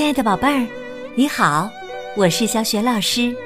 [0.00, 0.66] 亲爱的宝贝儿，
[1.14, 1.70] 你好，
[2.16, 3.36] 我是小雪老师，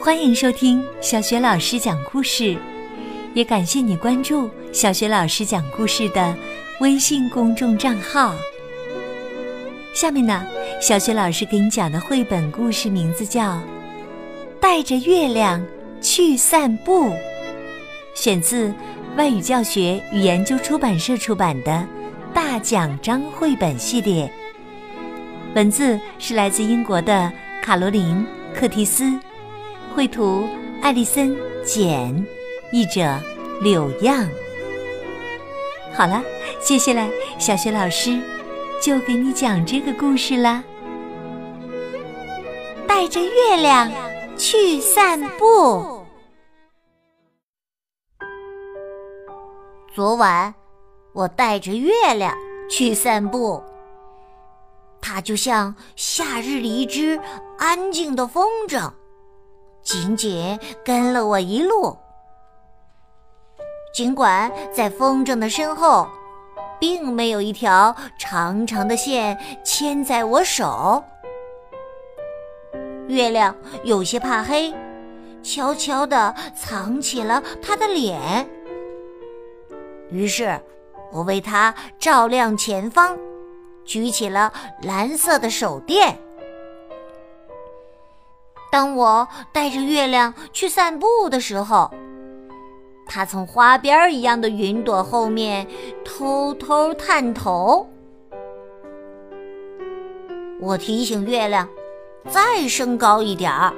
[0.00, 2.56] 欢迎收听小雪老师讲故事，
[3.32, 6.34] 也感谢你关注小雪老师讲故事的
[6.80, 8.34] 微信公众账号。
[9.94, 10.44] 下面呢，
[10.82, 13.52] 小雪老师给你讲的绘本故事名字叫
[14.60, 15.64] 《带着月亮
[16.02, 17.10] 去散步》，
[18.16, 18.74] 选自
[19.16, 21.70] 外语教学与研究出版社出版的
[22.34, 24.28] 《大奖章》绘本系列。
[25.54, 27.32] 文字是来自英国的
[27.62, 28.26] 卡罗琳·
[28.58, 29.16] 克提斯，
[29.94, 30.48] 绘图
[30.82, 31.30] 艾丽森·
[31.64, 32.26] 简，
[32.72, 33.20] 译者
[33.60, 34.28] 柳样。
[35.92, 36.20] 好了，
[36.60, 37.08] 接下来
[37.38, 38.20] 小雪老师
[38.82, 40.62] 就给你讲这个故事啦。
[42.88, 43.88] 带着月亮
[44.36, 46.02] 去散步。
[49.94, 50.52] 昨晚，
[51.12, 52.36] 我带着月亮
[52.68, 53.62] 去散步。
[55.06, 57.20] 它就像夏日里一只
[57.58, 58.90] 安静的风筝，
[59.82, 61.94] 紧紧跟了我一路。
[63.94, 66.08] 尽管在风筝的身后，
[66.80, 71.04] 并没有一条长长的线牵在我手，
[73.06, 74.74] 月亮有些怕黑，
[75.42, 78.48] 悄悄地藏起了它的脸。
[80.10, 80.58] 于是，
[81.12, 83.14] 我为它照亮前方。
[83.84, 86.18] 举起了蓝色的手电。
[88.72, 91.90] 当我带着月亮去散步的时候，
[93.06, 95.66] 它从花边一样的云朵后面
[96.04, 97.88] 偷偷探头。
[100.60, 101.68] 我提醒月亮
[102.28, 103.72] 再升高一点儿，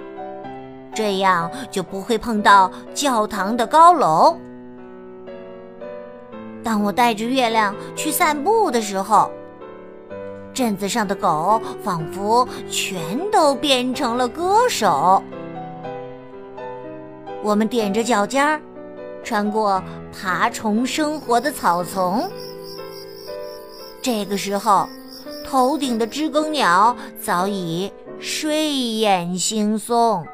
[0.94, 4.38] 这样就不会碰到教堂的高楼。
[6.62, 9.30] 当我带着月亮去散步的时候，
[10.56, 15.22] 镇子上的狗仿佛全都变成了歌手。
[17.42, 18.58] 我们踮着脚尖儿，
[19.22, 22.26] 穿过爬虫生活的草丛。
[24.00, 24.88] 这个时候，
[25.46, 30.24] 头顶的知更鸟早已睡眼惺忪。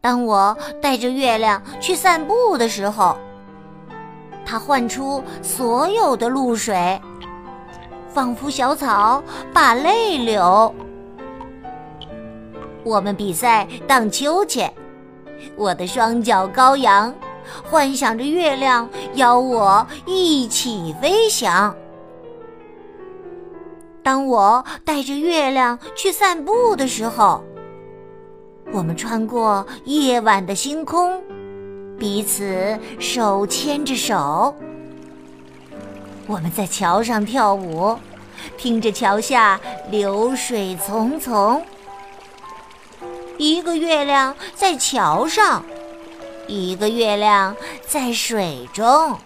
[0.00, 3.16] 当我带着月亮去散步的时候，
[4.44, 7.00] 它唤出所有的露水。
[8.16, 9.22] 仿佛小草
[9.52, 10.74] 把泪流。
[12.82, 14.72] 我们比赛荡秋千，
[15.54, 17.14] 我的双脚高扬，
[17.62, 21.76] 幻想着月亮邀我一起飞翔。
[24.02, 27.44] 当我带着月亮去散步的时候，
[28.72, 31.22] 我们穿过夜晚的星空，
[31.98, 34.54] 彼此手牵着手。
[36.26, 37.96] 我们在桥上跳舞，
[38.58, 39.60] 听着桥下
[39.90, 41.62] 流水淙淙。
[43.38, 45.64] 一个月亮在桥上，
[46.48, 47.54] 一个月亮
[47.86, 49.16] 在水中。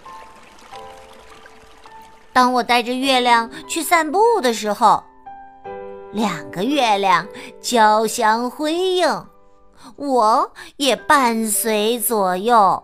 [2.33, 5.03] 当我带着月亮去散步的时候，
[6.13, 7.27] 两个月亮
[7.63, 9.27] 交相辉映，
[9.97, 12.83] 我也伴随左右。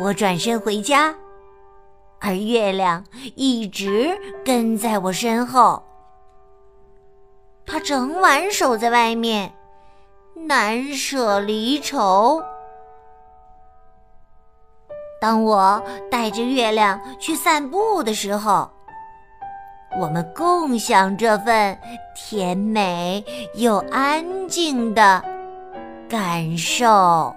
[0.00, 1.14] 我转身回家。
[2.20, 3.04] 而月亮
[3.36, 5.82] 一直跟在我身后，
[7.64, 9.52] 它整晚守在外面，
[10.34, 12.42] 难舍离愁。
[15.20, 18.70] 当我带着月亮去散步的时候，
[20.00, 21.78] 我们共享这份
[22.14, 23.24] 甜美
[23.54, 25.24] 又安静的
[26.08, 27.34] 感受。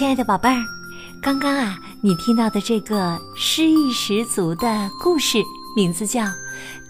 [0.00, 0.64] 亲爱的宝贝儿，
[1.20, 5.44] 刚刚啊，你听到的这个诗意十足的故事，
[5.76, 6.22] 名字叫《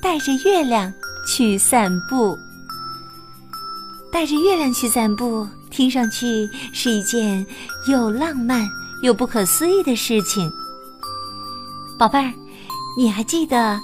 [0.01, 0.95] 带着月亮
[1.27, 2.37] 去散步》。
[4.13, 7.45] 带着月亮去散步，听上去是一件
[7.89, 8.65] 又浪漫
[9.03, 10.49] 又不可思议的事情。
[11.99, 12.33] 宝贝儿，
[12.97, 13.81] 你还记得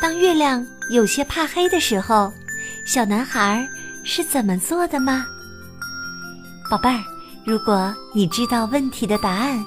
[0.00, 2.32] 当月亮有些怕黑的时候，
[2.86, 3.68] 小男孩
[4.02, 5.26] 是怎么做的吗？
[6.70, 7.11] 宝贝儿。
[7.44, 9.64] 如果你知道问题的答案，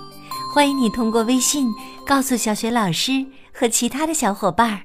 [0.54, 1.68] 欢迎你通过微信
[2.08, 4.80] 告诉小雪老师和其他的小伙伴儿。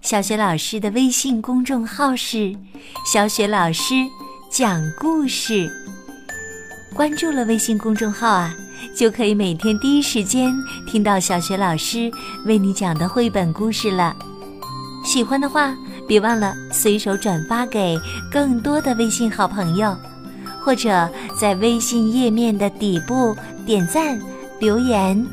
[0.00, 2.56] 小雪老师的微信公众号是
[3.04, 3.94] “小雪老师
[4.48, 5.68] 讲故事”。
[6.94, 8.54] 关注了微信公众号啊，
[8.96, 10.54] 就可以每天第一时间
[10.86, 12.08] 听到小雪老师
[12.44, 14.14] 为你讲的绘本故事了。
[15.04, 15.74] 喜欢的话，
[16.06, 17.98] 别忘了随手转发给
[18.30, 19.96] 更多的微信好朋友，
[20.66, 21.08] 或者
[21.40, 24.20] 在微信页面的底部点赞
[24.58, 25.24] 留言。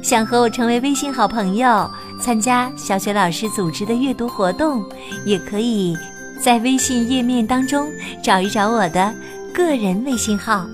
[0.00, 1.86] 想和我成为微信好朋友，
[2.18, 4.82] 参加小雪老师组织的阅读活动，
[5.26, 5.94] 也可以
[6.42, 7.86] 在微信页面当中
[8.22, 9.14] 找一找我的
[9.52, 10.66] 个人微信号。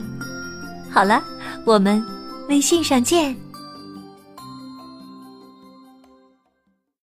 [0.89, 1.21] 好了，
[1.65, 2.01] 我们
[2.49, 3.44] 微信上见。